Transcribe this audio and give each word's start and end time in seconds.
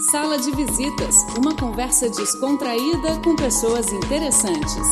Sala 0.00 0.38
de 0.38 0.52
Visitas, 0.52 1.24
uma 1.36 1.56
conversa 1.56 2.08
descontraída 2.08 3.20
com 3.20 3.34
pessoas 3.34 3.92
interessantes. 3.92 4.86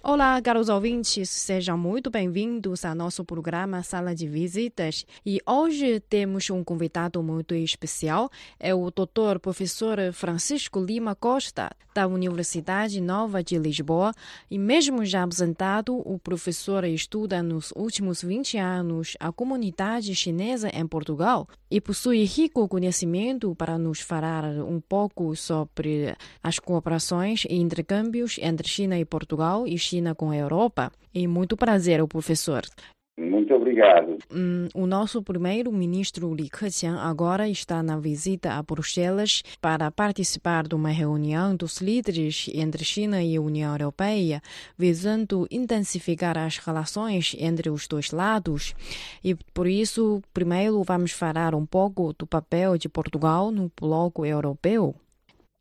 Olá, 0.00 0.40
caros 0.40 0.68
ouvintes, 0.68 1.28
sejam 1.28 1.76
muito 1.76 2.08
bem-vindos 2.08 2.84
ao 2.84 2.94
nosso 2.94 3.24
programa 3.24 3.82
Sala 3.82 4.14
de 4.14 4.28
Visitas. 4.28 5.04
E 5.26 5.40
hoje 5.44 5.98
temos 5.98 6.48
um 6.48 6.62
convidado 6.62 7.20
muito 7.24 7.56
especial, 7.56 8.30
é 8.58 8.72
o 8.72 8.88
doutor 8.92 9.40
professor 9.40 9.98
Francisco 10.12 10.78
Lima 10.78 11.16
Costa, 11.16 11.70
da 11.94 12.06
Universidade 12.06 13.00
Nova 13.00 13.42
de 13.42 13.58
Lisboa. 13.58 14.12
E 14.50 14.58
mesmo 14.58 15.04
já 15.04 15.22
aposentado, 15.22 15.96
o 15.96 16.18
professor 16.18 16.84
estuda 16.84 17.42
nos 17.42 17.72
últimos 17.76 18.22
20 18.22 18.58
anos 18.58 19.16
a 19.18 19.32
comunidade 19.32 20.14
chinesa 20.14 20.70
em 20.72 20.86
Portugal 20.86 21.48
e 21.70 21.80
possui 21.80 22.24
rico 22.24 22.68
conhecimento 22.68 23.54
para 23.54 23.78
nos 23.78 24.00
falar 24.00 24.44
um 24.44 24.80
pouco 24.80 25.34
sobre 25.36 26.14
as 26.42 26.58
cooperações 26.58 27.44
e 27.48 27.56
intercâmbios 27.56 28.38
entre 28.40 28.68
China 28.68 28.98
e 28.98 29.04
Portugal 29.04 29.66
e 29.66 29.78
China 29.78 30.14
com 30.14 30.30
a 30.30 30.36
Europa. 30.36 30.92
E 31.12 31.26
muito 31.26 31.56
prazer, 31.56 32.06
professor. 32.06 32.62
Muito 33.20 33.54
obrigado. 33.54 34.16
Hum, 34.32 34.68
o 34.74 34.86
nosso 34.86 35.22
primeiro-ministro 35.22 36.32
Li 36.32 36.48
Keqiang 36.48 36.98
agora 36.98 37.46
está 37.50 37.82
na 37.82 37.98
visita 37.98 38.52
a 38.52 38.62
Bruxelas 38.62 39.42
para 39.60 39.90
participar 39.90 40.66
de 40.66 40.74
uma 40.74 40.88
reunião 40.88 41.54
dos 41.54 41.82
líderes 41.82 42.50
entre 42.54 42.82
China 42.82 43.22
e 43.22 43.38
União 43.38 43.72
Europeia, 43.72 44.40
visando 44.76 45.46
intensificar 45.50 46.38
as 46.38 46.56
relações 46.56 47.36
entre 47.38 47.68
os 47.68 47.86
dois 47.86 48.10
lados. 48.10 48.74
E 49.22 49.34
por 49.52 49.66
isso, 49.66 50.22
primeiro 50.32 50.82
vamos 50.82 51.12
falar 51.12 51.54
um 51.54 51.66
pouco 51.66 52.14
do 52.18 52.26
papel 52.26 52.78
de 52.78 52.88
Portugal 52.88 53.50
no 53.50 53.70
bloco 53.78 54.24
europeu. 54.24 54.94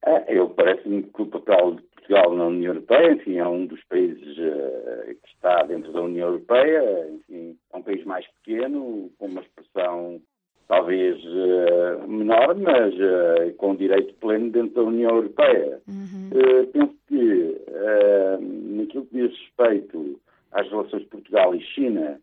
É, 0.06 0.34
eu 0.34 0.48
parece-me 0.52 1.04
que 1.04 1.22
o 1.22 1.26
papel 1.26 1.76
Portugal 2.10 2.36
na 2.36 2.48
União 2.48 2.74
Europeia, 2.74 3.14
enfim, 3.14 3.38
é 3.38 3.48
um 3.48 3.68
dos 3.68 3.84
países 3.84 4.38
uh, 4.40 5.06
que 5.06 5.30
está 5.32 5.62
dentro 5.64 5.92
da 5.94 6.02
União 6.02 6.30
Europeia, 6.30 7.08
enfim, 7.12 7.56
é 7.72 7.78
um 7.78 7.84
país 7.84 8.04
mais 8.04 8.26
pequeno, 8.42 9.12
com 9.20 9.28
uma 9.28 9.42
expressão 9.42 10.20
talvez 10.68 11.24
uh, 11.24 12.08
menor, 12.08 12.56
mas 12.56 12.94
uh, 12.96 13.54
com 13.58 13.76
direito 13.76 14.16
pleno 14.16 14.50
dentro 14.50 14.74
da 14.74 14.84
União 14.84 15.12
Europeia. 15.18 15.80
Uhum. 15.88 16.30
penso 16.74 16.96
que, 17.08 17.62
naquilo 18.76 19.06
que 19.06 19.16
diz 19.16 19.40
respeito 19.40 20.20
às 20.52 20.68
relações 20.68 21.04
de 21.04 21.10
Portugal 21.10 21.54
e 21.54 21.62
China, 21.62 22.20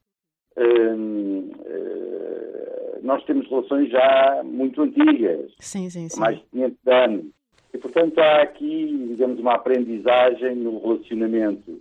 nós 3.03 3.25
temos 3.25 3.49
relações 3.49 3.89
já 3.91 4.43
muito 4.45 4.83
antigas, 4.83 5.53
sim, 5.61 5.89
sim, 5.91 6.09
sim. 6.09 6.21
mais 6.21 6.39
de 6.39 6.45
500 6.47 6.87
anos. 6.87 7.37
E, 7.73 7.79
portanto, 7.79 8.19
há 8.19 8.43
aqui, 8.43 9.09
digamos, 9.11 9.39
uma 9.39 9.55
aprendizagem 9.55 10.57
no 10.57 10.79
relacionamento 10.79 11.81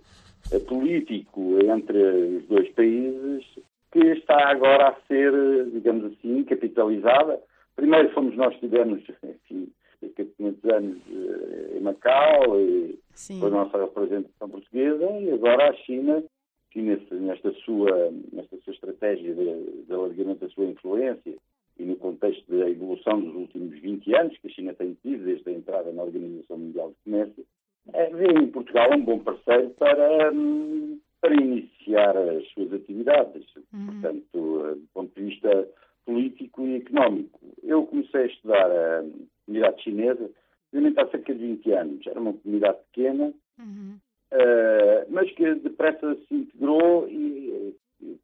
político 0.68 1.58
entre 1.62 1.98
os 1.98 2.46
dois 2.46 2.68
países 2.70 3.44
que 3.90 3.98
está 4.12 4.50
agora 4.50 4.88
a 4.88 4.96
ser, 5.06 5.32
digamos 5.72 6.12
assim, 6.12 6.44
capitalizada. 6.44 7.40
Primeiro 7.74 8.12
fomos 8.12 8.36
nós 8.36 8.54
que 8.54 8.60
tivemos, 8.60 9.02
enfim, 9.22 9.68
cerca 10.00 10.24
de 10.24 10.30
500 10.32 10.70
anos 10.70 10.98
eh, 11.10 11.78
em 11.78 11.80
Macau, 11.80 12.60
e 12.60 12.98
foi 13.38 13.48
a 13.48 13.50
nossa 13.50 13.78
representação 13.78 14.48
portuguesa, 14.48 15.10
e 15.20 15.30
agora 15.32 15.70
a 15.70 15.74
China, 15.74 16.22
que 16.70 16.82
nesta 16.82 17.52
sua, 17.64 18.12
nesta 18.32 18.56
sua 18.58 18.72
estratégia 18.72 19.34
de, 19.34 19.82
de 19.86 19.92
alargamento 19.92 20.40
da 20.40 20.52
sua 20.52 20.66
influência 20.66 21.34
e 21.78 21.84
no 21.84 21.96
contexto 21.96 22.44
da 22.50 22.68
evolução 22.68 23.20
dos 23.20 23.34
últimos 23.34 23.78
20 23.80 24.14
anos 24.14 24.38
que 24.38 24.48
a 24.48 24.50
China 24.50 24.74
tem 24.74 24.96
tido 25.02 25.24
desde 25.24 25.48
a 25.50 25.52
entrada 25.52 25.92
na 25.92 26.02
Organização 26.02 26.58
Mundial 26.58 26.88
do 26.88 26.96
Comércio, 27.04 27.46
é, 27.92 28.10
vê 28.10 28.26
em 28.26 28.48
Portugal 28.48 28.90
um 28.92 29.04
bom 29.04 29.18
parceiro 29.20 29.70
para, 29.70 30.32
hum, 30.32 30.98
para 31.20 31.34
iniciar 31.34 32.16
as 32.16 32.46
suas 32.48 32.72
atividades, 32.72 33.44
uhum. 33.72 33.86
portanto, 33.86 34.24
do 34.32 34.88
ponto 34.92 35.14
de 35.14 35.26
vista 35.26 35.68
político 36.04 36.66
e 36.66 36.76
económico. 36.76 37.40
Eu 37.62 37.84
comecei 37.86 38.22
a 38.22 38.26
estudar 38.26 38.70
a 38.70 39.04
comunidade 39.44 39.82
chinesa, 39.82 40.30
obviamente 40.72 41.00
há 41.00 41.08
cerca 41.08 41.34
de 41.34 41.40
20 41.40 41.72
anos. 41.72 42.06
Era 42.06 42.20
uma 42.20 42.32
comunidade 42.32 42.78
pequena, 42.92 43.32
uhum. 43.58 43.98
uh, 44.32 45.06
mas 45.10 45.30
que 45.32 45.54
depressa 45.56 46.16
se 46.28 46.34
integrou 46.34 47.08
e 47.08 47.74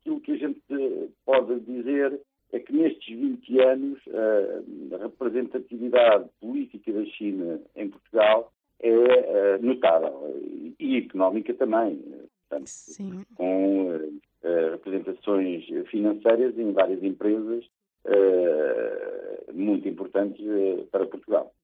aquilo 0.01 0.21
que 0.21 0.33
a 0.33 0.37
gente 0.37 0.61
pode 1.25 1.61
dizer 1.61 2.21
é 2.53 2.61
que 2.61 2.73
nestes 2.73 3.17
20 3.17 3.61
anos 3.61 3.99
a 4.93 5.03
representatividade 5.03 6.29
política 6.41 6.93
da 6.93 7.05
China 7.07 7.61
em 7.75 7.89
Portugal 7.89 8.53
é 8.81 9.59
notável 9.59 10.35
e 10.79 10.99
económica 10.99 11.55
também, 11.55 11.99
portanto, 12.49 12.69
Sim. 12.69 13.25
com 13.37 14.21
representações 14.73 15.65
financeiras 15.89 16.59
em 16.59 16.73
várias 16.73 17.03
empresas 17.03 17.65
muito 19.53 19.89
importantes 19.89 20.45
para 20.91 21.07
Portugal. 21.07 21.55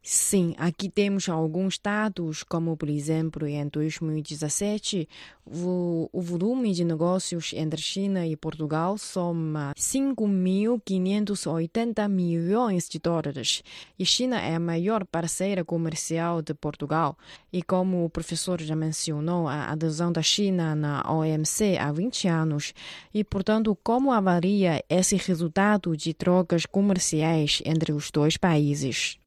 Sim, 0.00 0.54
aqui 0.56 0.88
temos 0.88 1.28
alguns 1.28 1.76
dados, 1.78 2.42
como 2.42 2.74
por 2.76 2.88
exemplo, 2.88 3.46
em 3.46 3.68
2017, 3.68 5.06
o, 5.44 6.08
o 6.12 6.22
volume 6.22 6.72
de 6.72 6.84
negócios 6.84 7.52
entre 7.52 7.82
China 7.82 8.26
e 8.26 8.34
Portugal 8.36 8.96
soma 8.96 9.74
5.580 9.76 12.08
milhões 12.08 12.88
de 12.88 12.98
dólares. 12.98 13.62
E 13.98 14.06
China 14.06 14.40
é 14.40 14.54
a 14.54 14.60
maior 14.60 15.04
parceira 15.04 15.62
comercial 15.64 16.40
de 16.40 16.54
Portugal. 16.54 17.18
E 17.52 17.62
como 17.62 18.04
o 18.04 18.10
professor 18.10 18.62
já 18.62 18.76
mencionou, 18.76 19.48
a 19.48 19.72
adesão 19.72 20.12
da 20.12 20.22
China 20.22 20.74
na 20.74 21.02
OMC 21.12 21.76
há 21.76 21.92
20 21.92 22.28
anos. 22.28 22.72
E, 23.12 23.22
portanto, 23.24 23.76
como 23.82 24.12
avalia 24.12 24.82
esse 24.88 25.16
resultado 25.16 25.94
de 25.96 26.14
trocas 26.14 26.64
comerciais 26.64 27.60
entre 27.64 27.92
os 27.92 28.10
dois 28.10 28.38
países? 28.38 29.18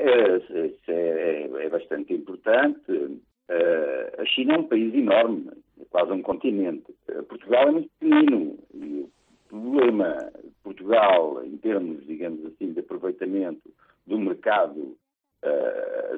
É, 0.00 0.58
é, 0.58 0.66
isso 0.66 0.90
é, 0.90 1.50
é, 1.64 1.68
bastante 1.68 2.14
importante. 2.14 3.20
É, 3.48 4.14
a 4.18 4.24
China 4.24 4.54
é 4.54 4.58
um 4.58 4.64
país 4.64 4.94
enorme, 4.94 5.50
é 5.78 5.84
quase 5.90 6.10
um 6.12 6.22
continente. 6.22 6.86
Portugal 7.28 7.68
é 7.68 7.70
muito 7.72 7.90
pequenino 7.98 8.58
e 8.72 9.00
o 9.02 9.10
problema 9.48 10.32
de 10.42 10.50
Portugal, 10.62 11.44
em 11.44 11.58
termos, 11.58 12.06
digamos 12.06 12.46
assim, 12.46 12.72
de 12.72 12.80
aproveitamento 12.80 13.68
do 14.06 14.18
mercado 14.18 14.96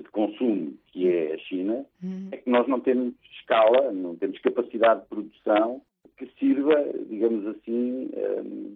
de 0.03 0.09
consumo, 0.11 0.75
que 0.89 1.09
é 1.09 1.35
a 1.35 1.39
China, 1.39 1.87
uhum. 2.03 2.29
é 2.33 2.39
que 2.39 2.51
nós 2.51 2.67
não 2.67 2.81
temos 2.81 3.15
escala, 3.39 3.93
não 3.93 4.17
temos 4.17 4.39
capacidade 4.41 5.03
de 5.03 5.07
produção 5.07 5.81
que 6.17 6.27
sirva, 6.39 6.75
digamos 7.09 7.47
assim, 7.47 8.11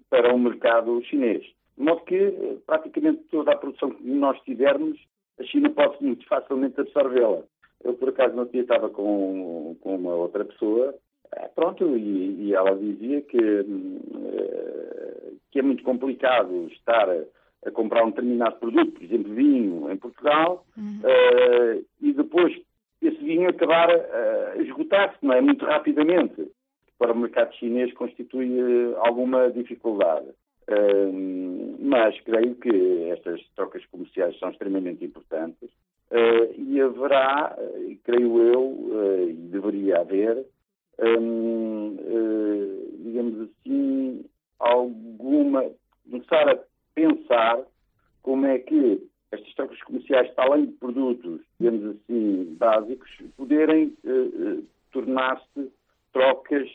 para 0.08 0.32
o 0.32 0.38
mercado 0.38 1.02
chinês. 1.04 1.44
De 1.76 1.84
modo 1.84 2.00
que 2.02 2.16
eh, 2.16 2.56
praticamente 2.66 3.22
toda 3.30 3.52
a 3.52 3.56
produção 3.56 3.90
que 3.90 4.02
nós 4.02 4.40
tivermos, 4.42 4.98
a 5.38 5.44
China 5.44 5.68
pode 5.70 6.02
muito 6.02 6.26
facilmente 6.26 6.80
absorvê-la. 6.80 7.42
Eu, 7.84 7.94
por 7.94 8.08
acaso, 8.08 8.34
no 8.34 8.46
dia 8.46 8.62
estava 8.62 8.88
com, 8.88 9.76
com 9.80 9.96
uma 9.96 10.14
outra 10.14 10.44
pessoa, 10.44 10.94
eh, 11.32 11.50
pronto, 11.54 11.96
e, 11.96 12.46
e 12.46 12.54
ela 12.54 12.74
dizia 12.74 13.20
que, 13.20 13.38
eh, 13.38 15.32
que 15.50 15.58
é 15.58 15.62
muito 15.62 15.84
complicado 15.84 16.66
estar 16.68 17.08
a, 17.10 17.70
comprar 17.72 18.04
um 18.04 18.10
determinado 18.10 18.56
produto, 18.56 18.92
por 18.92 19.02
exemplo, 19.02 19.34
vinho, 19.34 19.90
em 19.90 19.96
Portugal, 19.96 20.64
uhum. 20.78 21.00
uh, 21.00 21.84
e 22.00 22.12
depois 22.12 22.56
esse 23.02 23.16
vinho 23.16 23.48
acabar 23.48 23.90
a 23.90 24.56
esgotar-se, 24.62 25.18
não 25.20 25.34
é? 25.34 25.40
Muito 25.40 25.64
rapidamente. 25.64 26.48
Para 26.96 27.12
o 27.12 27.18
mercado 27.18 27.52
chinês 27.56 27.92
constitui 27.94 28.56
alguma 28.98 29.50
dificuldade 29.50 30.28
mas 31.80 32.18
creio 32.22 32.56
que 32.56 33.08
estas 33.10 33.40
trocas 33.54 33.84
comerciais 33.86 34.38
são 34.38 34.50
extremamente 34.50 35.04
importantes 35.04 35.70
uh, 36.10 36.60
e 36.60 36.80
haverá, 36.80 37.56
uh, 37.56 37.96
creio 38.04 38.42
eu, 38.42 38.62
uh, 38.62 39.30
e 39.30 39.32
deveria 39.32 40.00
haver, 40.00 40.44
um, 40.98 41.96
digamos 42.98 43.48
assim, 43.50 44.24
alguma. 44.58 45.70
começar 46.10 46.48
a 46.48 46.58
pensar 46.94 47.62
como 48.22 48.46
é 48.46 48.58
que 48.58 49.06
estas 49.30 49.54
trocas 49.54 49.80
comerciais, 49.82 50.32
além 50.36 50.66
de 50.66 50.72
produtos, 50.72 51.40
digamos 51.60 51.96
assim, 51.96 52.56
básicos, 52.58 53.10
poderem 53.36 53.94
tornar-se 54.92 55.70
trocas 56.12 56.68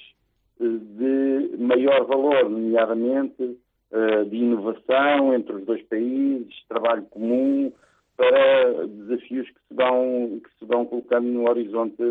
de 0.60 1.58
maior 1.58 2.06
valor, 2.06 2.50
nomeadamente 2.50 3.58
eh, 3.92 4.24
de 4.26 4.38
inovação 4.38 5.34
entre 5.34 5.54
os 5.54 5.66
dois 5.66 5.82
países, 5.84 6.54
trabalho 6.70 7.04
comum 7.10 7.72
para 8.16 8.88
desafios 8.88 9.48
que 9.48 9.60
se 9.68 9.74
vão, 9.74 10.40
que 10.44 10.50
se 10.60 10.66
vão 10.66 10.86
colocando 10.86 11.28
no 11.28 11.50
horizonte 11.50 12.02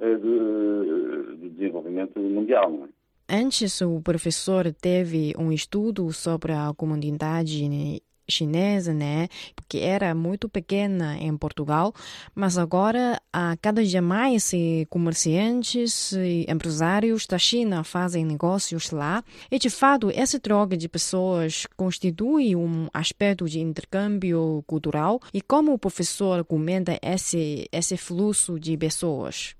eh, 0.00 0.14
de, 0.16 1.36
de 1.36 1.50
desenvolvimento 1.50 2.18
mundial. 2.18 2.70
Não 2.70 2.84
é? 2.86 2.88
Antes, 3.28 3.80
o 3.80 4.00
professor 4.00 4.72
teve 4.72 5.32
um 5.38 5.50
estudo 5.50 6.12
sobre 6.12 6.52
a 6.52 6.72
comunidade 6.76 8.02
chinesa, 8.28 8.92
né? 8.92 9.28
Porque 9.54 9.78
era 9.78 10.14
muito 10.14 10.48
pequena 10.48 11.16
em 11.18 11.36
Portugal, 11.36 11.92
mas 12.34 12.58
agora 12.58 13.20
há 13.32 13.56
cada 13.60 13.82
dia 13.84 14.02
mais 14.02 14.52
comerciantes 14.88 16.12
e 16.12 16.46
empresários 16.48 17.26
da 17.26 17.38
China 17.38 17.84
fazem 17.84 18.24
negócios 18.24 18.90
lá. 18.90 19.22
E 19.50 19.58
de 19.58 19.70
fato, 19.70 20.10
essa 20.10 20.38
troca 20.40 20.76
de 20.76 20.88
pessoas 20.88 21.66
constitui 21.76 22.56
um 22.56 22.88
aspecto 22.92 23.46
de 23.46 23.60
intercâmbio 23.60 24.62
cultural. 24.66 25.20
E 25.32 25.40
como 25.40 25.72
o 25.72 25.78
professor 25.78 26.44
comenta 26.44 26.98
esse 27.02 27.68
esse 27.72 27.96
fluxo 27.96 28.58
de 28.58 28.76
pessoas? 28.76 29.56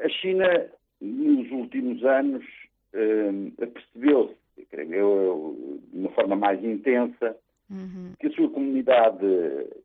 A 0.00 0.08
China, 0.08 0.66
nos 1.00 1.50
últimos 1.50 2.04
anos, 2.04 2.44
eh, 2.92 3.30
percebeu-se, 3.56 4.66
creio 4.70 4.94
eu, 4.94 5.80
de 5.92 5.98
uma 5.98 6.10
forma 6.10 6.36
mais 6.36 6.62
intensa, 6.64 7.36
uhum. 7.72 8.12
que 8.20 8.26
a 8.26 8.30
sua 8.32 8.50
comunidade 8.50 9.26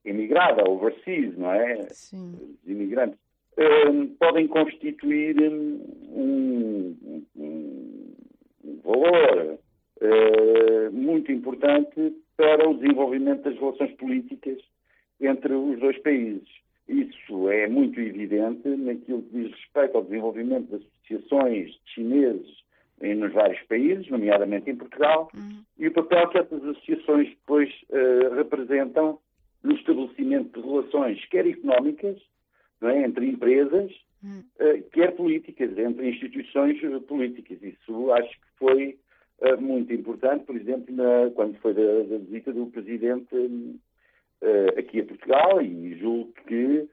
imigrada, 0.05 0.69
overseas, 0.69 1.37
não 1.37 1.51
é? 1.51 1.83
Sim. 1.89 2.35
Os 2.63 2.69
imigrantes, 2.69 3.19
um, 3.57 4.07
podem 4.19 4.47
constituir 4.47 5.35
um, 5.41 5.81
um, 6.09 7.23
um 7.35 8.79
valor 8.83 9.57
uh, 10.01 10.91
muito 10.91 11.31
importante 11.31 12.13
para 12.35 12.69
o 12.69 12.77
desenvolvimento 12.77 13.43
das 13.43 13.57
relações 13.57 13.91
políticas 13.93 14.59
entre 15.19 15.53
os 15.53 15.79
dois 15.79 15.97
países. 15.99 16.47
Isso 16.87 17.49
é 17.49 17.67
muito 17.67 17.99
evidente 17.99 18.67
naquilo 18.69 19.23
que 19.23 19.43
diz 19.43 19.51
respeito 19.51 19.97
ao 19.97 20.03
desenvolvimento 20.03 20.77
de 20.77 21.15
associações 21.15 21.71
de 21.71 21.93
chineses 21.93 22.66
nos 22.99 23.31
vários 23.31 23.61
países, 23.63 24.09
nomeadamente 24.09 24.69
em 24.69 24.75
Portugal, 24.75 25.29
uhum. 25.35 25.63
e 25.77 25.87
o 25.87 25.93
papel 25.93 26.27
que 26.29 26.37
essas 26.39 26.63
associações 26.63 27.29
depois 27.29 27.71
uh, 27.89 28.35
representam 28.35 29.19
no 29.63 29.73
estabelecimento 29.75 30.59
de 30.59 30.67
relações, 30.67 31.23
quer 31.25 31.45
económicas, 31.45 32.17
é, 32.81 33.03
entre 33.03 33.27
empresas, 33.27 33.91
uhum. 34.23 34.43
uh, 34.59 34.83
quer 34.91 35.15
políticas, 35.15 35.77
entre 35.77 36.09
instituições 36.09 36.81
uh, 36.83 37.01
políticas. 37.01 37.61
Isso 37.61 38.11
acho 38.11 38.31
que 38.31 38.47
foi 38.57 38.97
muito 39.59 39.93
importante, 39.93 40.45
por 40.45 40.55
exemplo, 40.55 40.95
na, 40.95 41.29
quando 41.35 41.59
foi 41.59 41.71
da, 41.71 41.81
da, 42.09 42.17
visita 42.17 42.51
do 42.51 42.65
Presidente 42.65 43.29
aqui 44.75 45.01
a 45.01 45.05
Portugal, 45.05 45.61
e 45.61 45.95
julgo 45.99 46.33
que 46.47 46.89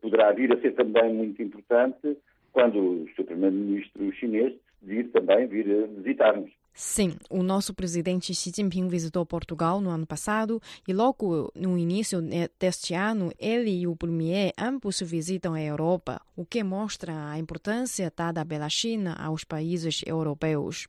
poderá 0.00 0.32
vir 0.32 0.52
a 0.52 0.60
ser 0.60 0.74
também 0.74 1.14
muito 1.14 1.40
importante 1.40 2.18
quando 2.52 2.78
o 3.04 3.08
seu 3.14 3.24
primeiro-ministro 3.24 4.12
chinês 4.12 4.54
decidir 4.82 5.10
também 5.10 5.46
vir 5.46 5.88
visitar-nos. 5.88 6.50
Sim, 6.74 7.16
o 7.28 7.42
nosso 7.42 7.74
presidente 7.74 8.34
Xi 8.34 8.50
Jinping 8.56 8.88
visitou 8.88 9.26
Portugal 9.26 9.78
no 9.78 9.90
ano 9.90 10.06
passado 10.06 10.60
e 10.88 10.92
logo 10.92 11.52
no 11.54 11.76
início 11.76 12.22
deste 12.58 12.94
ano 12.94 13.30
ele 13.38 13.70
e 13.70 13.86
o 13.86 13.94
premier 13.94 14.54
ambos 14.56 15.00
visitam 15.00 15.52
a 15.52 15.60
Europa, 15.60 16.18
o 16.34 16.46
que 16.46 16.64
mostra 16.64 17.28
a 17.28 17.38
importância 17.38 18.10
dada 18.16 18.42
pela 18.44 18.70
China 18.70 19.14
aos 19.14 19.44
países 19.44 20.00
europeus. 20.06 20.88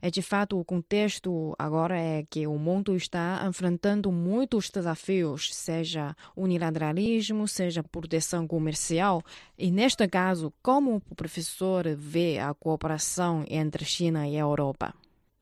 É 0.00 0.08
de 0.08 0.22
fato 0.22 0.56
o 0.56 0.64
contexto 0.64 1.52
agora 1.58 1.98
é 1.98 2.24
que 2.30 2.46
o 2.46 2.56
mundo 2.56 2.94
está 2.94 3.44
enfrentando 3.48 4.12
muitos 4.12 4.70
desafios, 4.70 5.52
seja 5.52 6.14
unilateralismo, 6.36 7.48
seja 7.48 7.82
proteção 7.82 8.46
comercial. 8.46 9.20
E 9.58 9.72
neste 9.72 10.06
caso, 10.06 10.52
como 10.62 11.02
o 11.10 11.14
professor 11.16 11.88
vê 11.96 12.38
a 12.38 12.54
cooperação 12.54 13.44
entre 13.48 13.84
China 13.84 14.28
e 14.28 14.36
Europa? 14.36 14.94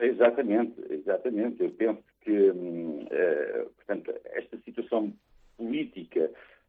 Exatamente, 0.03 0.75
exatamente. 0.91 1.63
Eu 1.63 1.71
penso 1.71 2.03
que, 2.23 2.51
hum, 2.51 3.07
eh, 3.09 3.67
portanto, 3.77 4.13
esta 4.25 4.59
situação 4.59 5.13
política 5.57 6.29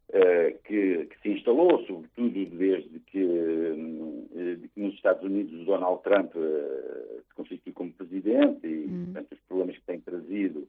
eh, 0.10 0.56
que, 0.64 1.08
que, 1.08 1.22
se 1.22 1.30
instalou, 1.30 1.84
sobretudo 1.88 2.58
desde 2.58 3.00
que, 3.00 3.26
hum, 3.26 4.28
de 4.36 4.68
que, 4.68 4.80
nos 4.80 4.94
Estados 4.94 5.24
Unidos 5.24 5.62
o 5.62 5.66
Donald 5.66 6.04
Trump 6.04 6.32
eh, 6.36 7.22
se 7.28 7.34
constituiu 7.34 7.74
como 7.74 7.92
presidente 7.94 8.68
e, 8.68 8.86
hum. 8.86 9.06
portanto, 9.06 9.32
os 9.32 9.40
problemas 9.48 9.78
que 9.78 9.86
tem 9.86 10.00
trazido, 10.00 10.68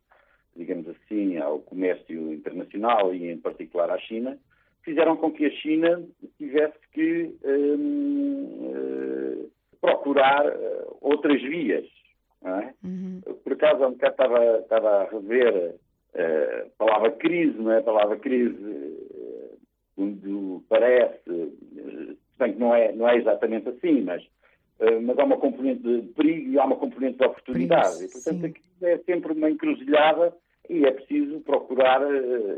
digamos 0.56 0.88
assim, 0.88 1.36
ao 1.36 1.58
comércio 1.58 2.32
internacional 2.32 3.14
e, 3.14 3.30
em 3.30 3.36
particular, 3.36 3.90
à 3.90 3.98
China, 3.98 4.38
fizeram 4.82 5.18
com 5.18 5.30
que 5.30 5.44
a 5.44 5.50
China 5.50 6.02
tivesse 6.38 6.78
que 6.92 7.30
hum, 7.44 9.50
procurar 9.82 10.50
outras 11.02 11.42
vias 11.42 11.84
é? 12.44 12.74
Uhum. 12.84 13.20
Por 13.42 13.52
acaso, 13.52 13.84
há 13.84 13.88
um 13.88 13.92
bocado 13.92 14.12
estava, 14.12 14.58
estava 14.58 14.90
a 14.90 15.04
rever 15.04 15.74
uh, 16.14 16.66
a 16.66 16.84
palavra 16.84 17.10
crise, 17.12 17.58
não 17.58 17.72
é? 17.72 17.78
A 17.78 17.82
palavra 17.82 18.16
crise, 18.18 18.54
uh, 18.54 19.58
onde 19.96 20.64
parece, 20.68 21.30
uh, 21.30 22.16
bem 22.38 22.52
que 22.52 22.58
não 22.58 22.74
é, 22.74 22.92
não 22.92 23.08
é 23.08 23.16
exatamente 23.16 23.68
assim, 23.68 24.02
mas, 24.02 24.22
uh, 24.22 25.00
mas 25.02 25.18
há 25.18 25.24
uma 25.24 25.38
componente 25.38 25.82
de 25.82 26.02
perigo 26.12 26.50
e 26.50 26.58
há 26.58 26.64
uma 26.64 26.76
componente 26.76 27.18
de 27.18 27.24
oportunidade. 27.24 27.96
Perigo, 27.96 28.10
e, 28.10 28.12
portanto, 28.12 28.46
a 28.46 28.50
crise 28.50 28.86
é 28.86 28.98
sempre 28.98 29.32
uma 29.32 29.50
encruzilhada 29.50 30.34
e 30.68 30.84
é 30.84 30.90
preciso 30.90 31.40
procurar 31.40 32.00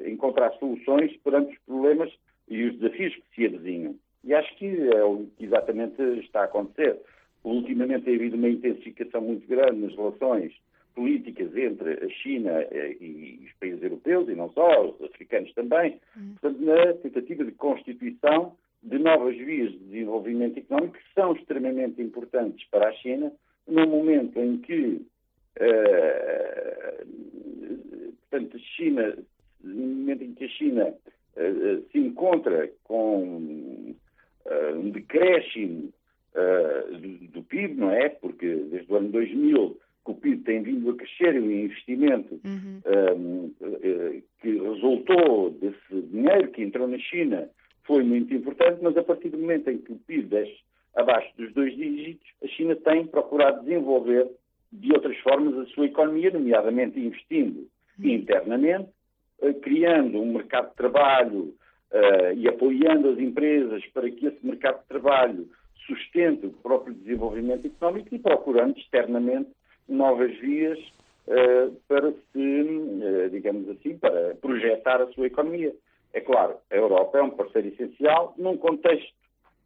encontrar 0.07 0.53
soluções 0.59 1.17
perante 1.19 1.53
os 1.53 1.59
problemas 1.65 2.13
e 2.49 2.65
os 2.65 2.79
desafios 2.79 3.15
que 3.15 3.35
se 3.35 3.47
avizinham. 3.47 3.97
E 4.23 4.35
acho 4.35 4.57
que 4.57 4.67
é 4.91 5.05
o 5.05 5.27
que 5.37 5.45
exatamente 5.45 6.01
está 6.21 6.43
a 6.43 6.45
acontecer. 6.45 7.01
Ultimamente 7.47 8.07
tem 8.07 8.17
havido 8.17 8.37
uma 8.37 8.49
intensificação 8.49 9.21
muito 9.21 9.47
grande 9.47 9.81
nas 9.81 9.95
relações 9.95 10.53
políticas 10.97 11.57
entre 11.57 12.05
a 12.05 12.09
China 12.09 12.51
eh, 12.51 12.97
e 13.01 13.41
os 13.47 13.53
países 13.61 13.81
europeus, 13.85 14.29
e 14.29 14.35
não 14.35 14.51
só, 14.51 14.89
os 14.89 15.01
africanos 15.03 15.53
também, 15.55 16.01
uhum. 16.17 16.35
portanto, 16.41 16.65
na 16.65 16.95
tentativa 16.95 17.45
de 17.45 17.53
constituição 17.53 18.57
de 18.83 18.99
novas 18.99 19.37
vias 19.37 19.71
de 19.71 19.79
desenvolvimento 19.79 20.59
económico 20.59 20.95
que 20.95 21.15
são 21.15 21.37
extremamente 21.37 22.03
importantes 22.03 22.67
para 22.69 22.89
a 22.89 22.93
China, 22.95 23.31
no 23.69 23.87
momento 23.87 24.41
em 24.41 24.59
que, 24.59 25.07
uh, 25.61 27.07
portanto, 28.29 28.57
a 28.57 28.61
China, 28.61 29.19
no 29.63 29.87
momento 29.87 30.25
em 30.25 30.35
que 30.35 30.45
a 30.45 30.49
China 30.49 30.89
uh, 30.89 31.83
se 31.93 31.99
encontra 31.99 32.69
com 32.83 33.95
uh, 34.47 34.77
um 34.77 34.91
decréscimo 34.91 35.93
uh, 36.37 36.99
do, 36.99 37.29
do, 37.29 37.43
PIB, 37.43 37.75
não 37.75 37.91
é? 37.91 38.09
Porque 38.09 38.47
desde 38.47 38.93
o 38.93 38.97
ano 38.97 39.09
2000 39.09 39.79
que 40.05 40.11
o 40.13 40.15
PIB 40.15 40.45
tem 40.45 40.63
vindo 40.63 40.91
a 40.91 40.95
crescer 40.97 41.35
e 41.35 41.41
o 41.41 41.51
investimento 41.51 42.41
uhum. 42.45 42.81
um, 43.17 43.55
uh, 43.61 44.23
que 44.41 44.59
resultou 44.59 45.51
desse 45.51 46.03
dinheiro 46.11 46.51
que 46.53 46.63
entrou 46.63 46.87
na 46.87 46.99
China 46.99 47.49
foi 47.85 48.03
muito 48.03 48.33
importante, 48.35 48.81
mas 48.83 48.97
a 48.97 49.03
partir 49.03 49.31
do 49.31 49.39
momento 49.39 49.71
em 49.71 49.79
que 49.79 49.93
o 49.93 49.97
PIB 49.97 50.29
desce 50.29 50.59
abaixo 50.95 51.31
dos 51.37 51.53
dois 51.53 51.75
dígitos, 51.77 52.27
a 52.43 52.47
China 52.49 52.77
tem 52.77 53.07
procurado 53.07 53.65
desenvolver 53.65 54.29
de 54.73 54.93
outras 54.93 55.17
formas 55.19 55.57
a 55.59 55.67
sua 55.67 55.87
economia, 55.87 56.31
nomeadamente 56.31 56.99
investindo 56.99 57.69
uhum. 57.99 58.11
internamente, 58.11 58.89
uh, 59.41 59.55
criando 59.55 60.21
um 60.21 60.33
mercado 60.33 60.71
de 60.71 60.77
trabalho 60.77 61.55
uh, 61.93 62.33
e 62.37 62.49
apoiando 62.49 63.09
as 63.11 63.19
empresas 63.19 63.85
para 63.87 64.11
que 64.11 64.27
esse 64.27 64.45
mercado 64.45 64.81
de 64.83 64.89
trabalho 64.89 65.49
sustente 65.87 66.47
o 66.47 66.51
próprio 66.51 66.95
desenvolvimento 66.95 67.67
económico 67.67 68.15
e 68.15 68.19
procurando 68.19 68.79
externamente 68.79 69.51
novas 69.89 70.37
vias 70.39 70.79
uh, 71.27 71.73
para 71.89 72.13
se, 72.13 72.63
uh, 72.63 73.31
digamos 73.31 73.69
assim, 73.69 73.97
para 73.97 74.35
projetar 74.37 75.01
a 75.01 75.07
sua 75.13 75.27
economia. 75.27 75.75
É 76.13 76.21
claro, 76.21 76.57
a 76.71 76.75
Europa 76.75 77.19
é 77.19 77.23
um 77.23 77.31
parceiro 77.31 77.69
essencial 77.69 78.35
num 78.37 78.57
contexto 78.57 79.15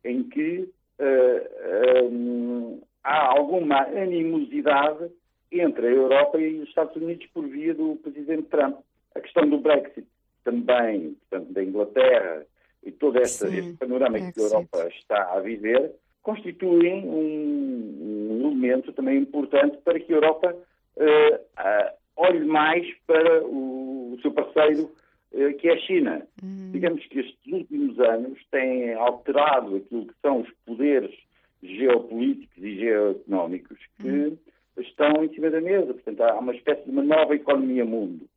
em 0.04 0.24
que 0.24 0.68
uh, 0.98 2.04
um, 2.04 2.82
há 3.02 3.26
alguma 3.26 3.82
animosidade 3.82 5.10
entre 5.52 5.88
a 5.88 5.90
Europa 5.90 6.38
e 6.38 6.60
os 6.60 6.68
Estados 6.68 6.94
Unidos 6.96 7.26
por 7.32 7.46
via 7.46 7.74
do 7.74 7.96
presidente 7.96 8.44
Trump. 8.44 8.78
A 9.14 9.20
questão 9.20 9.48
do 9.48 9.58
Brexit 9.58 10.06
também, 10.44 11.16
portanto, 11.28 11.52
da 11.52 11.62
Inglaterra 11.62 12.46
e 12.82 12.90
todo 12.92 13.18
esse, 13.20 13.46
esse 13.46 13.76
panorama 13.76 14.12
Brexit. 14.12 14.34
que 14.34 14.40
a 14.40 14.44
Europa 14.44 14.88
está 14.88 15.32
a 15.34 15.40
viver, 15.40 15.94
constituem 16.22 17.04
um, 17.04 18.40
um, 18.40 18.46
elemento 18.46 18.92
também 18.92 19.18
importante 19.18 19.78
para 19.78 19.98
que 19.98 20.12
a 20.12 20.16
Europa 20.16 20.54
uh, 20.96 21.94
olhe 22.16 22.44
mais 22.44 22.86
para 23.06 23.42
o, 23.44 24.14
o 24.14 24.18
seu 24.20 24.32
parceiro, 24.32 24.90
uh, 25.32 25.54
que 25.58 25.68
é 25.68 25.74
a 25.74 25.78
China. 25.78 26.26
Uhum. 26.42 26.70
Digamos 26.72 27.04
que 27.06 27.20
estes 27.20 27.52
últimos 27.52 27.98
anos 28.00 28.38
têm 28.50 28.92
alterado 28.94 29.76
aquilo 29.76 30.06
que 30.06 30.14
são 30.20 30.40
os 30.40 30.50
poderes 30.66 31.14
geopolíticos 31.62 32.62
e 32.62 32.76
geoeconómicos 32.76 33.78
que 33.98 34.08
uhum. 34.08 34.38
estão 34.78 35.24
em 35.24 35.28
cima 35.30 35.50
da 35.50 35.60
mesa. 35.60 35.94
Portanto, 35.94 36.20
há 36.22 36.38
uma 36.38 36.54
espécie 36.54 36.84
de 36.84 36.90
uma 36.90 37.02
nova 37.02 37.34
economia 37.34 37.84
mundo. 37.84 38.28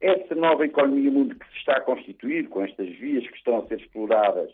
Essa 0.00 0.34
nova 0.34 0.64
economia 0.64 1.10
mundo 1.10 1.34
que 1.34 1.46
se 1.50 1.58
está 1.58 1.76
a 1.76 1.80
constituir, 1.80 2.48
com 2.48 2.64
estas 2.64 2.88
vias 2.96 3.26
que 3.26 3.36
estão 3.36 3.58
a 3.58 3.66
ser 3.66 3.80
exploradas 3.80 4.50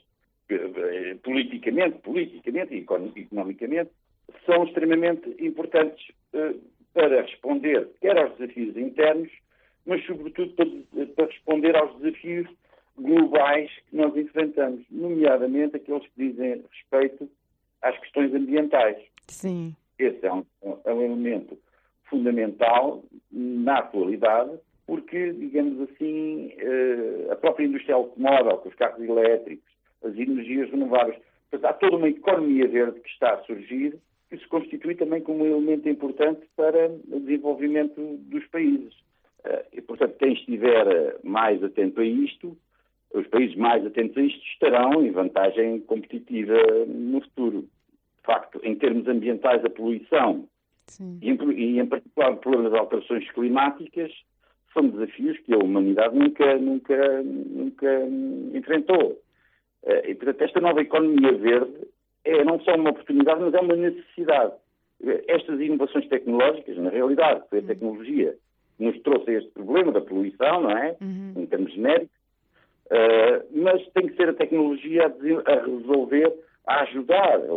politicamente, 1.23 1.99
politicamente 1.99 2.75
e 2.75 2.79
economicamente, 2.79 3.91
são 4.45 4.65
extremamente 4.65 5.35
importantes 5.39 6.09
uh, 6.35 6.59
para 6.95 7.23
responder 7.23 7.89
quer 8.01 8.17
aos 8.17 8.37
desafios 8.39 8.77
internos, 8.77 9.31
mas 9.85 10.05
sobretudo 10.07 10.53
para, 10.55 11.07
para, 11.07 11.27
responder 11.27 11.77
aos 11.77 12.01
desafios 12.01 12.49
globais 12.99 13.71
que 13.91 13.97
nós 13.97 14.17
enfrentamos, 14.17 14.85
nomeadamente 14.91 15.77
aqueles 15.77 16.07
que 16.09 16.29
dizem 16.29 16.65
respeito 16.71 17.29
às 17.83 17.99
questões 17.99 18.33
ambientais. 18.35 18.97
Sim. 19.29 19.75
Esse 19.99 20.27
é 20.27 20.33
um, 20.33 20.45
é 20.85 20.93
um 20.93 21.03
elemento 21.03 21.59
fundamental 22.05 23.05
na 23.31 23.79
atualidade, 23.79 24.59
porque, 24.87 25.33
digamos 25.33 25.91
assim, 25.91 26.53
uh, 26.63 27.33
a 27.33 27.37
própria 27.37 27.67
indústria 27.67 27.97
automóvel, 27.97 28.59
com 28.59 28.69
os 28.69 28.75
carros 28.75 29.03
elétricos, 29.03 29.76
as 30.07 30.17
energias 30.17 30.71
renováveis, 30.71 31.19
portanto, 31.51 31.71
há 31.71 31.75
toda 31.75 31.97
uma 31.97 32.09
economia 32.09 32.69
verde 32.69 33.01
que 33.01 33.09
está 33.09 33.35
a 33.35 33.45
surgir 33.45 33.99
que 34.29 34.39
se 34.39 34.47
constitui 34.49 34.95
também 34.95 35.21
como 35.21 35.45
um 35.45 35.47
elemento 35.47 35.89
importante 35.89 36.41
para 36.57 36.91
o 37.09 37.21
desenvolvimento 37.21 38.01
dos 38.23 38.45
países. 38.49 38.95
Eh, 39.45 39.67
e, 39.75 39.81
portanto, 39.81 40.17
quem 40.19 40.33
estiver 40.33 41.17
mais 41.23 41.63
atento 41.63 42.01
a 42.01 42.05
isto, 42.05 42.57
os 43.15 43.27
países 43.29 43.57
mais 43.57 43.87
atentos 43.87 44.17
a 44.17 44.23
isto 44.23 44.45
estarão 44.47 45.05
em 45.05 45.13
vantagem 45.13 45.81
competitiva 45.81 46.57
no 46.87 47.21
futuro. 47.21 47.63
De 47.63 48.23
facto, 48.25 48.61
em 48.65 48.75
termos 48.75 49.07
ambientais, 49.07 49.65
a 49.65 49.71
poluição 49.71 50.49
e 51.21 51.31
em, 51.31 51.39
e, 51.53 51.81
em, 51.81 51.87
particular, 51.87 52.33
o 52.33 52.37
problema 52.37 52.71
das 52.71 52.81
alterações 52.81 53.31
climáticas 53.33 54.13
são 54.73 54.89
desafios 54.89 55.39
que 55.41 55.55
a 55.55 55.59
humanidade 55.59 56.17
nunca, 56.17 56.59
nunca, 56.59 57.23
nunca 57.23 58.07
enfrentou. 58.55 59.21
Eh, 59.87 60.11
e, 60.11 60.15
portanto, 60.15 60.43
esta 60.43 60.61
nova 60.61 60.81
economia 60.81 61.33
verde 61.33 61.87
é 62.25 62.45
não 62.45 62.61
só 62.61 62.75
uma 62.75 62.91
oportunidade, 62.91 63.41
mas 63.41 63.55
é 63.55 63.61
uma 63.61 63.77
necessidade. 63.77 64.53
Estas 65.29 65.61
inovações 65.61 66.09
tecnológicas, 66.09 66.77
na 66.77 66.91
realidade, 66.91 67.43
foi 67.49 67.59
a 67.59 67.63
uhum. 67.63 67.69
tecnologia 67.69 68.35
que 68.77 68.85
nos 68.85 69.01
trouxe 69.03 69.31
este 69.33 69.51
problema 69.51 69.93
da 69.93 70.01
poluição, 70.01 70.63
não 70.63 70.71
é? 70.71 70.97
Uhum. 71.01 71.35
Em 71.37 71.47
termos 71.47 71.73
genéricos, 71.73 72.17
uh, 72.87 73.47
mas 73.53 73.87
tem 73.91 74.09
que 74.09 74.17
ser 74.17 74.31
a 74.31 74.35
tecnologia 74.35 75.07
a, 75.07 75.53
a 75.53 75.65
resolver, 75.65 76.33
a 76.67 76.81
ajudar, 76.83 77.41
é 77.41 77.53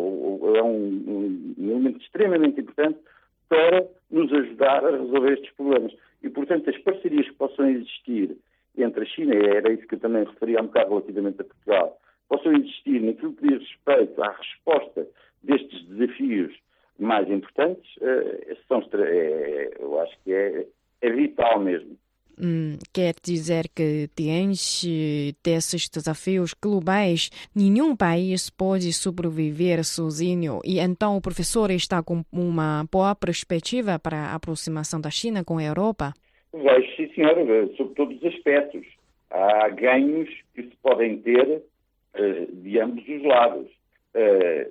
um, 0.63 1.53
um 1.57 1.69
elemento 1.71 1.99
extremamente 2.01 2.61
importante 2.61 2.99
para 3.47 3.87
nos 4.11 4.31
ajudar 4.31 4.85
a 4.85 4.91
resolver 4.91 5.33
estes 5.33 5.51
problemas. 5.53 5.93
E, 6.21 6.29
portanto, 6.29 6.69
as 6.69 6.77
parcerias 6.79 7.27
que 7.27 7.35
possam 7.35 7.67
existir 7.69 8.37
entre 8.77 9.03
a 9.03 9.05
China, 9.05 9.33
e 9.33 9.45
era 9.45 9.71
isso 9.71 9.87
que 9.87 9.95
eu 9.95 9.99
também 9.99 10.23
referia 10.23 10.61
um 10.61 10.67
bocado 10.67 10.89
relativamente 10.89 11.41
a 11.41 11.45
Portugal, 11.45 11.99
possam 12.29 12.53
existir 12.53 13.01
naquilo 13.01 13.33
que 13.33 13.47
diz 13.47 13.59
respeito 13.59 14.23
à 14.23 14.31
resposta 14.31 15.07
destes 15.43 15.85
desafios 15.87 16.55
mais 16.97 17.29
importantes, 17.29 17.89
uh, 17.97 18.57
são, 18.67 18.83
é, 18.93 19.71
eu 19.79 19.99
acho 20.01 20.17
que 20.23 20.33
é, 20.33 20.65
é 21.01 21.09
vital 21.09 21.59
mesmo. 21.59 21.97
Hum, 22.41 22.77
quer 22.93 23.15
dizer 23.21 23.65
que 23.75 24.09
diante 24.15 25.35
desses 25.43 25.89
desafios 25.89 26.53
globais, 26.53 27.29
nenhum 27.53 27.97
país 27.97 28.49
pode 28.49 28.93
sobreviver 28.93 29.83
sozinho 29.83 30.61
e 30.63 30.79
então 30.79 31.17
o 31.17 31.21
professor 31.21 31.69
está 31.69 32.01
com 32.01 32.23
uma 32.31 32.85
boa 32.89 33.13
perspectiva 33.13 33.99
para 33.99 34.17
a 34.17 34.35
aproximação 34.35 35.01
da 35.01 35.09
China 35.09 35.43
com 35.43 35.57
a 35.57 35.63
Europa? 35.63 36.13
Vejo, 36.53 36.95
sim, 36.95 37.13
senhor, 37.13 37.35
sobre 37.75 37.93
todos 37.95 38.17
os 38.17 38.25
aspectos. 38.33 38.87
Há 39.29 39.67
ganhos 39.69 40.29
que 40.55 40.63
se 40.63 40.75
podem 40.81 41.17
ter 41.17 41.45
eh, 41.45 41.61
de 42.15 42.79
ambos 42.79 43.07
os 43.07 43.23
lados. 43.23 43.69
Eh, 44.13 44.67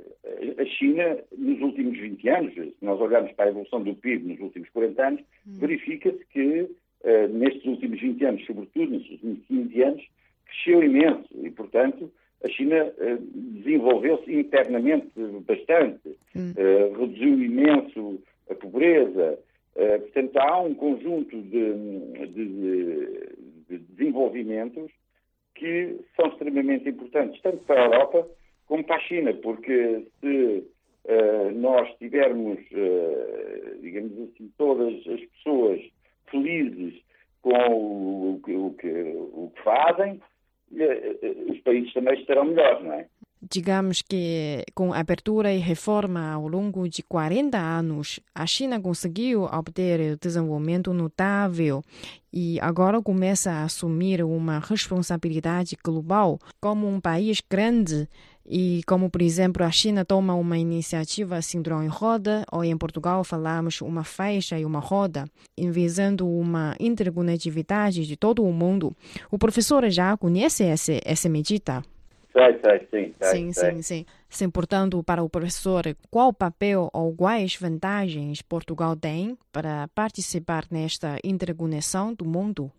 a 0.58 0.64
China, 0.64 1.16
nos 1.36 1.60
últimos 1.60 1.96
20 1.96 2.28
anos, 2.28 2.54
se 2.54 2.74
nós 2.82 3.00
olharmos 3.00 3.32
para 3.32 3.46
a 3.46 3.48
evolução 3.50 3.82
do 3.82 3.94
PIB 3.94 4.32
nos 4.32 4.40
últimos 4.40 4.68
40 4.70 5.06
anos, 5.06 5.20
hum. 5.46 5.58
verifica-se 5.58 6.24
que 6.32 6.68
eh, 7.04 7.28
nestes 7.28 7.64
últimos 7.64 8.00
20 8.00 8.24
anos, 8.24 8.46
sobretudo 8.46 8.90
nestes 8.90 9.12
últimos 9.12 9.46
15 9.46 9.82
anos, 9.82 10.04
cresceu 10.44 10.82
imenso 10.82 11.28
e, 11.42 11.50
portanto, 11.50 12.10
a 12.42 12.48
China 12.48 12.92
desenvolveu-se 13.34 14.32
internamente 14.32 15.10
bastante, 15.46 16.16
hum. 16.36 16.52
reduziu 16.96 17.42
imenso 17.42 18.22
a 18.48 18.54
pobreza. 18.54 19.38
portanto, 19.74 20.36
há 20.36 20.60
um 20.60 20.74
conjunto 20.74 21.42
de, 21.42 21.72
de, 22.28 23.28
de 23.68 23.78
desenvolvimentos 23.78 24.90
que 25.56 25.96
extremamente 26.48 26.88
importantes, 26.88 27.40
tanto 27.42 27.58
para 27.64 27.82
a 27.82 27.84
Europa 27.84 28.28
como 28.66 28.84
para 28.84 28.96
a 28.96 29.00
China, 29.00 29.32
porque 29.34 30.06
se 30.20 30.64
uh, 31.04 31.50
nós 31.54 31.88
tivermos, 31.98 32.58
uh, 32.72 33.80
digamos 33.80 34.12
assim, 34.12 34.50
todas 34.58 34.94
as 35.06 35.20
pessoas 35.20 35.80
felizes 36.30 37.00
com 37.42 37.50
o, 37.50 38.32
o, 38.34 38.66
o, 38.66 38.74
que, 38.74 38.90
o 38.92 39.52
que 39.54 39.62
fazem, 39.62 40.20
uh, 40.72 41.52
os 41.52 41.58
países 41.60 41.92
também 41.92 42.18
estarão 42.20 42.44
melhores, 42.44 42.84
não 42.84 42.92
é? 42.92 43.06
Digamos 43.50 44.02
que 44.02 44.62
com 44.74 44.92
abertura 44.92 45.52
e 45.54 45.58
reforma 45.58 46.32
ao 46.32 46.46
longo 46.46 46.86
de 46.86 47.02
40 47.02 47.56
anos, 47.56 48.20
a 48.34 48.44
China 48.44 48.78
conseguiu 48.78 49.44
obter 49.44 50.18
desenvolvimento 50.18 50.92
notável 50.92 51.82
e 52.30 52.60
agora 52.60 53.00
começa 53.00 53.50
a 53.50 53.64
assumir 53.64 54.22
uma 54.22 54.58
responsabilidade 54.58 55.78
global 55.82 56.38
como 56.60 56.86
um 56.86 57.00
país 57.00 57.40
grande 57.48 58.06
e 58.50 58.82
como, 58.86 59.08
por 59.08 59.22
exemplo, 59.22 59.64
a 59.64 59.70
China 59.70 60.04
toma 60.04 60.34
uma 60.34 60.58
iniciativa 60.58 61.40
cinturão 61.40 61.82
em 61.82 61.88
roda, 61.88 62.44
ou 62.50 62.64
em 62.64 62.76
Portugal 62.76 63.22
falamos 63.22 63.80
uma 63.82 64.04
faixa 64.04 64.58
e 64.58 64.64
uma 64.64 64.80
roda, 64.80 65.26
envisando 65.56 66.26
uma 66.26 66.74
interconectividade 66.80 68.06
de 68.06 68.16
todo 68.16 68.42
o 68.42 68.52
mundo. 68.52 68.96
O 69.30 69.38
professor 69.38 69.88
já 69.90 70.16
conhece 70.16 70.64
essa, 70.64 70.98
essa 71.04 71.28
medida? 71.28 71.82
Sei, 72.38 72.58
sei, 72.60 72.78
sim. 72.78 73.14
Sei, 73.20 73.30
sim, 73.30 73.52
sei. 73.52 73.72
sim, 73.72 73.82
sim. 73.82 74.06
Sim, 74.28 74.50
portanto, 74.50 75.02
para 75.02 75.24
o 75.24 75.28
professor, 75.28 75.82
qual 76.08 76.32
papel 76.32 76.88
ou 76.92 77.14
quais 77.16 77.56
vantagens 77.56 78.40
Portugal 78.42 78.94
tem 78.96 79.36
para 79.52 79.88
participar 79.88 80.62
nesta 80.70 81.18
interconexão 81.24 82.14
do 82.14 82.24
mundo? 82.24 82.70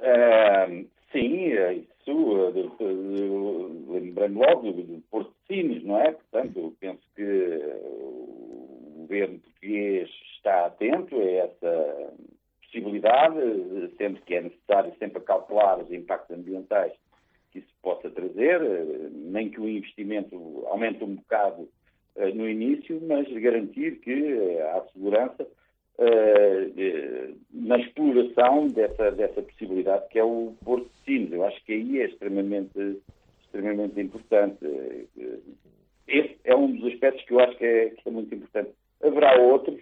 É, 0.00 0.66
sim, 1.12 1.52
é 1.52 1.74
isso, 1.74 2.50
lembrando 3.88 4.40
logo 4.40 4.72
de 4.72 5.00
Sines, 5.46 5.84
não 5.84 6.00
é? 6.00 6.12
Portanto, 6.12 6.74
penso 6.80 7.02
que 7.14 7.22
o 7.22 8.94
governo 9.02 9.38
português 9.38 10.08
está 10.36 10.66
atento 10.66 11.16
a 11.16 11.24
essa 11.24 12.12
possibilidade, 12.62 13.36
sempre 13.98 14.22
que 14.22 14.34
é 14.34 14.40
necessário, 14.42 14.92
sempre 14.98 15.20
cautelar 15.20 15.78
os 15.78 15.92
impactos 15.92 16.36
ambientais 16.36 16.92
que 17.50 17.58
isso 17.58 17.74
possa 17.82 18.10
trazer, 18.10 18.62
eh, 18.62 19.10
nem 19.12 19.50
que 19.50 19.60
o 19.60 19.68
investimento 19.68 20.64
aumente 20.66 21.02
um 21.02 21.16
bocado 21.16 21.68
uh, 22.16 22.34
no 22.34 22.48
início, 22.48 23.00
mas 23.06 23.28
garantir 23.28 24.00
que 24.00 24.32
uh, 24.34 24.68
há 24.68 24.86
segurança 24.92 25.46
na 27.52 27.78
exploração 27.78 28.68
dessa, 28.68 29.10
dessa 29.10 29.42
possibilidade 29.42 30.08
que 30.08 30.18
é 30.18 30.24
o 30.24 30.54
Porto 30.64 30.88
de 30.88 31.04
Sines. 31.04 31.30
Eu 31.30 31.44
acho 31.44 31.62
que 31.66 31.74
aí 31.74 32.00
é 32.00 32.06
extremamente, 32.06 33.02
extremamente 33.42 34.00
importante. 34.00 34.64
Esse 36.08 36.38
é 36.44 36.56
um 36.56 36.72
dos 36.72 36.90
aspectos 36.90 37.22
que 37.26 37.34
eu 37.34 37.40
acho 37.40 37.54
que 37.58 37.66
é, 37.66 37.90
que 37.90 38.08
é 38.08 38.10
muito 38.10 38.34
importante. 38.34 38.70
Haverá 39.02 39.38
outros 39.42 39.78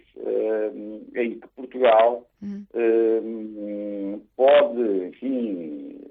em 1.15 1.39
que 1.39 1.47
Portugal 1.55 2.29
uhum. 2.41 4.21
pode, 4.35 5.05
enfim, 5.07 6.01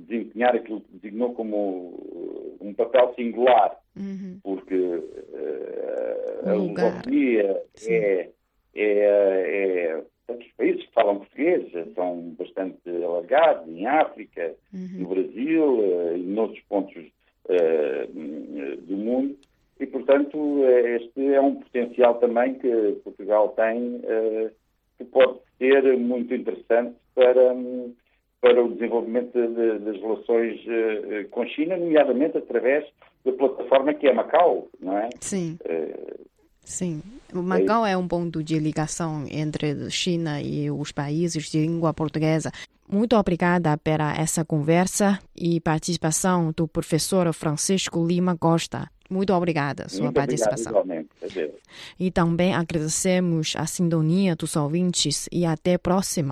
desempenhar 0.00 0.54
aquilo 0.54 0.80
que 0.80 0.92
designou 0.98 1.34
como 1.34 1.56
uh, 1.56 2.56
um 2.60 2.74
papel 2.74 3.14
singular, 3.14 3.76
uhum. 3.96 4.38
porque 4.42 4.76
uh, 4.76 6.48
a 6.48 6.52
lusofonia 6.54 7.62
é, 7.86 8.28
é, 8.74 8.84
é 8.84 10.02
os 10.28 10.46
países 10.56 10.86
que 10.86 10.92
falam 10.92 11.18
português 11.18 11.72
são 11.94 12.34
bastante 12.38 12.88
alargados, 12.88 13.68
em 13.68 13.86
África, 13.86 14.54
uhum. 14.72 15.00
no 15.00 15.08
Brasil 15.08 15.64
uh, 15.64 16.16
e 16.16 16.22
noutros 16.22 16.62
pontos 16.68 16.96
uh, 16.96 18.06
do 18.86 18.96
mundo, 18.96 19.36
e, 19.80 19.86
portanto, 19.86 20.62
este 20.66 21.32
é 21.32 21.40
um 21.40 21.54
potencial 21.54 22.16
também 22.16 22.54
que 22.54 23.00
Portugal 23.02 23.48
tem, 23.50 23.96
uh, 23.96 24.50
que 24.98 25.04
pode 25.04 25.38
ser 25.56 25.96
muito 25.96 26.34
interessante 26.34 26.94
para, 27.14 27.54
um, 27.54 27.94
para 28.40 28.64
o 28.64 28.72
desenvolvimento 28.72 29.32
de, 29.32 29.78
das 29.80 29.96
relações 30.00 30.60
uh, 30.66 31.28
com 31.30 31.42
a 31.42 31.46
China, 31.46 31.76
nomeadamente 31.76 32.38
através 32.38 32.86
da 33.24 33.32
plataforma 33.32 33.94
que 33.94 34.06
é 34.06 34.12
Macau, 34.12 34.68
não 34.80 34.96
é? 34.96 35.10
Sim. 35.20 35.58
Uh, 35.64 36.30
Sim, 36.62 37.02
o 37.34 37.42
Macau 37.42 37.84
é 37.84 37.96
um 37.96 38.06
ponto 38.06 38.44
de 38.44 38.58
ligação 38.58 39.24
entre 39.28 39.90
China 39.90 40.40
e 40.40 40.70
os 40.70 40.92
países 40.92 41.50
de 41.50 41.58
língua 41.58 41.92
portuguesa. 41.92 42.52
Muito 42.88 43.16
obrigada 43.16 43.76
pela 43.76 44.14
essa 44.14 44.44
conversa 44.44 45.18
e 45.36 45.60
participação 45.60 46.52
do 46.56 46.68
professor 46.68 47.32
Francisco 47.32 48.06
Lima 48.06 48.36
Costa. 48.36 48.88
Muito 49.08 49.32
obrigada 49.32 49.88
sua 49.88 50.04
Muito 50.04 50.14
participação. 50.14 50.72
Obrigado. 50.76 51.08
E 51.98 52.10
também 52.12 52.54
agradecemos 52.54 53.54
a 53.56 53.66
sintonia 53.66 54.36
dos 54.36 54.54
ouvintes 54.54 55.28
e 55.32 55.44
até 55.44 55.74
a 55.74 55.78
próxima. 55.78 56.28